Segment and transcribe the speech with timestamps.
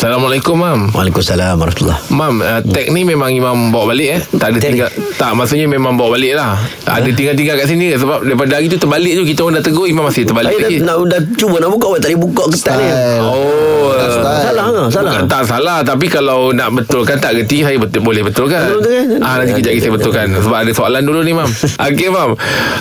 [0.00, 0.96] Assalamualaikum mam.
[0.96, 4.20] Waalaikumsalam warahmatullahi Mam uh, Tag ni memang Imam bawa balik eh?
[4.32, 4.88] Tak ada Tag tinggal
[5.20, 6.56] Tak maksudnya memang bawa balik lah.
[6.88, 10.08] Ada tinggal-tinggal kat sini Sebab daripada hari tu terbalik tu Kita orang dah tegur Imam
[10.08, 10.80] masih terbalik Saya dah, lagi.
[10.80, 12.86] nak, dah cuba nak buka awak tak boleh buka ketat ni.
[13.20, 13.92] Oh.
[14.40, 15.12] Salah Salah.
[15.12, 18.72] Bukan tak salah Tapi kalau nak betulkan Tak gerti Saya betul, boleh betulkan.
[18.72, 19.20] Betul kan?
[19.20, 20.26] ah, Nanti kejap lagi saya betulkan.
[20.40, 21.50] Sebab ada soalan dulu ni mam.
[21.90, 22.30] Okey mam.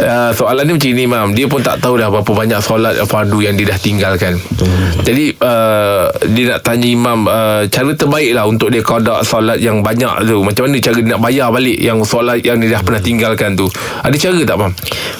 [0.00, 1.28] Uh, Soalan ni macam ni mam.
[1.36, 4.32] Dia pun tak tahu dah Berapa banyak solat fardu Yang dia dah tinggalkan.
[5.04, 9.84] Jadi uh, Dia nak tanya imam uh, Cara terbaik lah Untuk dia kodak solat yang
[9.84, 10.40] banyak tu.
[10.40, 13.66] Macam mana cara dia nak bayar balik Yang solat yang dia dah pernah tinggalkan tu?
[14.00, 14.72] Ada cara tak mam?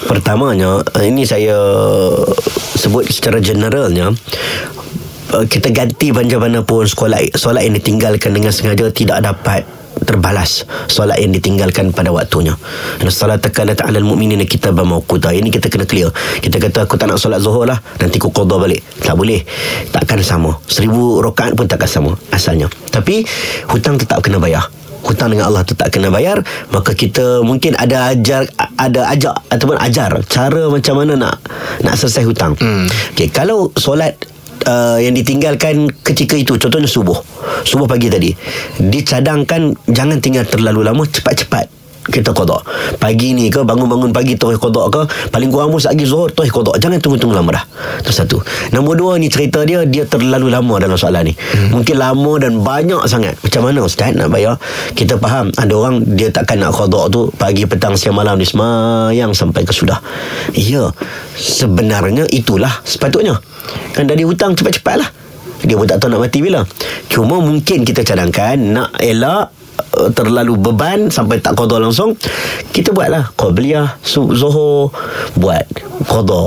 [0.06, 1.58] Pertamanya ini saya
[2.76, 4.12] sebut secara generalnya
[5.48, 9.64] kita ganti macam mana pun solat solat yang ditinggalkan dengan sengaja tidak dapat
[10.02, 12.52] terbalas solat yang ditinggalkan pada waktunya.
[12.98, 15.30] Dan solat tekan ta'ala al-mu'minina kita bermauquta.
[15.30, 16.10] Ini kita kena clear.
[16.42, 18.82] Kita kata aku tak nak solat zuhur lah nanti aku qada balik.
[19.00, 19.40] Tak boleh.
[19.94, 20.58] Takkan sama.
[20.66, 22.66] Seribu rakaat pun takkan sama asalnya.
[22.90, 23.22] Tapi
[23.70, 24.66] hutang tetap kena bayar
[25.02, 28.46] hutang dengan Allah tetap kena bayar maka kita mungkin ada ajar
[28.78, 31.36] ada ajak ataupun ajar cara macam mana nak
[31.82, 32.86] nak selesai hutang hmm.
[33.18, 34.14] okey kalau solat
[34.62, 36.54] Uh, yang ditinggalkan ketika itu.
[36.54, 37.18] Contohnya subuh.
[37.66, 38.30] Subuh pagi tadi.
[38.78, 42.66] Dicadangkan jangan tinggal terlalu lama cepat-cepat kita kodok.
[42.98, 46.74] Pagi ni ke Bangun-bangun pagi Terus kodok ke Paling kurang pun Lagi zuhur Terus kodok.
[46.82, 47.64] Jangan tunggu-tunggu lama dah.
[48.02, 48.42] Itu satu.
[48.74, 51.34] Nombor dua ni cerita dia Dia terlalu lama dalam soalan ni.
[51.34, 51.78] Hmm.
[51.78, 53.38] Mungkin lama dan banyak sangat.
[53.38, 54.58] Macam mana Ustaz nak bayar?
[54.98, 59.30] Kita faham Ada orang Dia takkan nak kodok tu Pagi, petang, siang, malam Dia semayang
[59.30, 60.02] Sampai ke sudah.
[60.58, 60.90] Ya
[61.38, 63.38] Sebenarnya itulah Sepatutnya.
[63.94, 65.21] Kan dari hutang cepat-cepat lah
[65.62, 66.66] dia pun tak tahu nak mati bila.
[67.06, 69.52] Cuma mungkin kita cadangkan Nak elak
[69.98, 72.16] uh, terlalu beban sampai tak qada langsung
[72.72, 74.92] kita buatlah qabliyah zuhur
[75.36, 75.64] buat
[76.08, 76.42] qada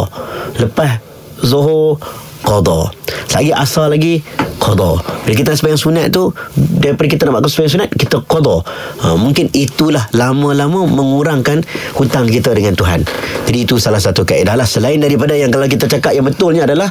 [0.62, 1.02] lepas
[1.42, 2.02] zuhur
[2.42, 2.90] qada
[3.36, 4.24] lagi asar lagi
[4.58, 8.56] qada bila kita sembahyang sunat tu daripada kita nak buat sembahyang sunat kita qada
[9.04, 11.62] ha, mungkin itulah lama-lama mengurangkan
[11.98, 13.04] hutang kita dengan Tuhan.
[13.46, 14.66] Jadi itu salah satu kaedah lah.
[14.66, 16.90] Selain daripada yang kalau kita cakap yang betulnya adalah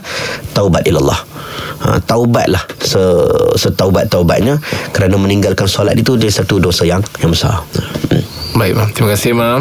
[0.55, 1.34] taubat ilallah
[1.85, 3.01] ha, taubatlah se,
[3.61, 4.59] setaubat-taubatnya.
[4.91, 7.63] Kerana meninggalkan solat itu dia satu dosa yang yang besar.
[8.55, 9.61] Baik Terima kasih mam